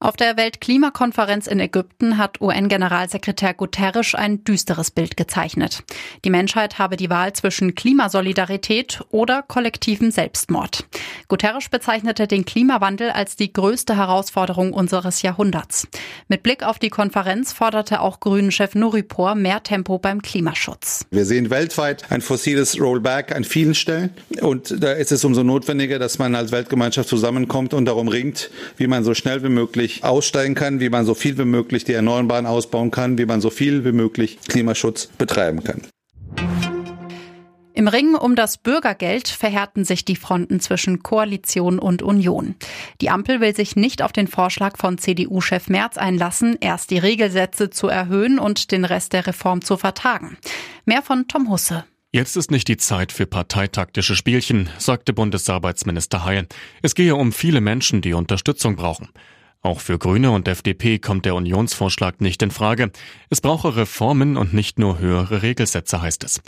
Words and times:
Auf 0.00 0.16
der 0.16 0.36
Weltklimakonferenz 0.36 1.46
in 1.46 1.60
Ägypten 1.60 2.18
hat 2.18 2.40
UN-Generalsekretär 2.40 3.54
Guterres 3.54 4.14
ein 4.14 4.44
düsteres 4.44 4.90
Bild 4.90 5.16
gezeichnet. 5.16 5.82
Die 6.26 6.30
Menschheit 6.30 6.78
habe 6.78 6.96
die 6.96 7.08
Wahl 7.08 7.32
zwischen 7.32 7.74
Klimasolidarität 7.74 9.00
oder 9.10 9.42
kollektivem 9.42 10.10
Selbstmord. 10.10 10.86
Guterres 11.28 11.70
bezeichnete 11.70 12.26
den 12.26 12.44
Klimawandel 12.44 13.10
als 13.10 13.36
die 13.36 13.52
größte 13.52 13.96
Herausforderung 13.96 14.74
unseres 14.74 15.22
Jahrhunderts. 15.22 15.86
Mit 16.28 16.42
Blick 16.42 16.64
auf 16.64 16.78
die 16.78 16.90
Konferenz 16.90 17.52
forderte 17.54 18.00
auch 18.00 18.20
Grünen-Chef 18.20 18.74
Nuripur 18.74 19.34
mehr 19.34 19.62
Tempo 19.62 19.98
beim 19.98 20.20
Klimaschutz. 20.20 21.06
Wir 21.12 21.24
sehen 21.24 21.48
weltweit 21.48 22.10
ein 22.10 22.20
fossiles 22.20 22.78
Rollback 22.78 23.34
an 23.34 23.44
vielen 23.44 23.74
Stellen. 23.74 24.10
Und 24.42 24.82
da 24.82 24.92
ist 24.92 25.12
es 25.12 25.24
umso 25.24 25.44
notwendiger, 25.44 25.98
dass 25.98 26.18
man 26.18 26.34
als 26.34 26.52
Weltgemeinschaft 26.52 27.08
zusammenkommt 27.08 27.72
und 27.72 27.86
darum 27.86 28.08
ringt, 28.08 28.50
wie 28.76 28.86
man 28.86 29.04
so 29.04 29.14
schnell 29.14 29.42
wie 29.42 29.48
möglich 29.48 29.83
aussteigen 30.02 30.54
kann, 30.54 30.80
wie 30.80 30.88
man 30.88 31.04
so 31.04 31.14
viel 31.14 31.38
wie 31.38 31.44
möglich 31.44 31.84
die 31.84 31.92
Erneuerbaren 31.92 32.46
ausbauen 32.46 32.90
kann, 32.90 33.18
wie 33.18 33.26
man 33.26 33.40
so 33.40 33.50
viel 33.50 33.84
wie 33.84 33.92
möglich 33.92 34.38
Klimaschutz 34.48 35.06
betreiben 35.06 35.62
kann. 35.62 35.82
Im 37.76 37.88
Ring 37.88 38.14
um 38.14 38.36
das 38.36 38.56
Bürgergeld 38.56 39.26
verhärten 39.26 39.84
sich 39.84 40.04
die 40.04 40.14
Fronten 40.14 40.60
zwischen 40.60 41.02
Koalition 41.02 41.80
und 41.80 42.02
Union. 42.02 42.54
Die 43.00 43.10
Ampel 43.10 43.40
will 43.40 43.54
sich 43.54 43.74
nicht 43.74 44.00
auf 44.00 44.12
den 44.12 44.28
Vorschlag 44.28 44.78
von 44.78 44.96
CDU-Chef 44.96 45.68
Merz 45.68 45.98
einlassen, 45.98 46.56
erst 46.60 46.92
die 46.92 46.98
Regelsätze 46.98 47.70
zu 47.70 47.88
erhöhen 47.88 48.38
und 48.38 48.70
den 48.70 48.84
Rest 48.84 49.12
der 49.12 49.26
Reform 49.26 49.60
zu 49.60 49.76
vertagen. 49.76 50.38
Mehr 50.84 51.02
von 51.02 51.26
Tom 51.26 51.50
Husse. 51.50 51.84
Jetzt 52.12 52.36
ist 52.36 52.52
nicht 52.52 52.68
die 52.68 52.76
Zeit 52.76 53.10
für 53.10 53.26
parteitaktische 53.26 54.14
Spielchen, 54.14 54.70
sagte 54.78 55.12
Bundesarbeitsminister 55.12 56.24
Heil. 56.24 56.46
Es 56.80 56.94
gehe 56.94 57.16
um 57.16 57.32
viele 57.32 57.60
Menschen, 57.60 58.02
die 58.02 58.12
Unterstützung 58.12 58.76
brauchen. 58.76 59.08
Auch 59.64 59.80
für 59.80 59.98
Grüne 59.98 60.30
und 60.30 60.46
FDP 60.46 60.98
kommt 60.98 61.24
der 61.24 61.34
Unionsvorschlag 61.34 62.20
nicht 62.20 62.42
in 62.42 62.50
Frage. 62.50 62.92
Es 63.30 63.40
brauche 63.40 63.76
Reformen 63.76 64.36
und 64.36 64.52
nicht 64.52 64.78
nur 64.78 64.98
höhere 64.98 65.40
Regelsätze, 65.40 66.02
heißt 66.02 66.22
es. 66.22 66.42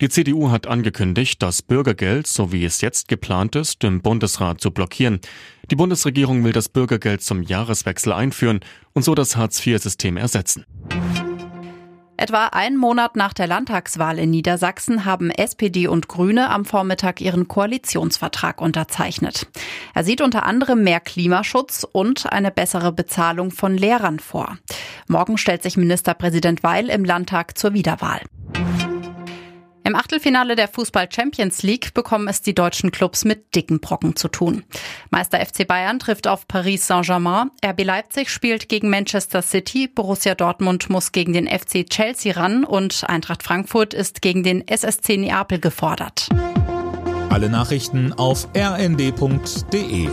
Die 0.00 0.08
CDU 0.08 0.52
hat 0.52 0.68
angekündigt, 0.68 1.42
das 1.42 1.62
Bürgergeld, 1.62 2.28
so 2.28 2.52
wie 2.52 2.64
es 2.64 2.80
jetzt 2.80 3.08
geplant 3.08 3.56
ist, 3.56 3.82
im 3.82 4.02
Bundesrat 4.02 4.60
zu 4.60 4.70
blockieren. 4.70 5.18
Die 5.68 5.74
Bundesregierung 5.74 6.44
will 6.44 6.52
das 6.52 6.68
Bürgergeld 6.68 7.22
zum 7.22 7.42
Jahreswechsel 7.42 8.12
einführen 8.12 8.60
und 8.92 9.02
so 9.02 9.16
das 9.16 9.34
Hartz-IV-System 9.34 10.16
ersetzen. 10.16 10.64
Etwa 12.20 12.48
einen 12.48 12.76
Monat 12.76 13.16
nach 13.16 13.32
der 13.32 13.46
Landtagswahl 13.46 14.18
in 14.18 14.28
Niedersachsen 14.28 15.06
haben 15.06 15.30
SPD 15.30 15.86
und 15.86 16.06
Grüne 16.06 16.50
am 16.50 16.66
Vormittag 16.66 17.22
ihren 17.22 17.48
Koalitionsvertrag 17.48 18.60
unterzeichnet. 18.60 19.46
Er 19.94 20.04
sieht 20.04 20.20
unter 20.20 20.44
anderem 20.44 20.84
mehr 20.84 21.00
Klimaschutz 21.00 21.86
und 21.90 22.30
eine 22.30 22.50
bessere 22.50 22.92
Bezahlung 22.92 23.50
von 23.50 23.74
Lehrern 23.74 24.18
vor. 24.18 24.58
Morgen 25.08 25.38
stellt 25.38 25.62
sich 25.62 25.78
Ministerpräsident 25.78 26.62
Weil 26.62 26.90
im 26.90 27.06
Landtag 27.06 27.56
zur 27.56 27.72
Wiederwahl. 27.72 28.20
Im 29.90 29.96
Achtelfinale 29.96 30.54
der 30.54 30.68
Fußball 30.68 31.08
Champions 31.10 31.64
League 31.64 31.94
bekommen 31.94 32.28
es 32.28 32.42
die 32.42 32.54
deutschen 32.54 32.92
Clubs 32.92 33.24
mit 33.24 33.56
dicken 33.56 33.80
Brocken 33.80 34.14
zu 34.14 34.28
tun. 34.28 34.62
Meister 35.10 35.44
FC 35.44 35.66
Bayern 35.66 35.98
trifft 35.98 36.28
auf 36.28 36.46
Paris 36.46 36.86
Saint-Germain, 36.86 37.50
RB 37.64 37.82
Leipzig 37.82 38.30
spielt 38.30 38.68
gegen 38.68 38.88
Manchester 38.88 39.42
City, 39.42 39.88
Borussia 39.88 40.36
Dortmund 40.36 40.90
muss 40.90 41.10
gegen 41.10 41.32
den 41.32 41.48
FC 41.48 41.90
Chelsea 41.90 42.32
ran 42.34 42.62
und 42.62 43.02
Eintracht 43.08 43.42
Frankfurt 43.42 43.92
ist 43.92 44.22
gegen 44.22 44.44
den 44.44 44.64
SSC 44.68 45.16
Neapel 45.16 45.58
gefordert. 45.58 46.28
Alle 47.28 47.50
Nachrichten 47.50 48.12
auf 48.12 48.46
rnd.de 48.56 50.08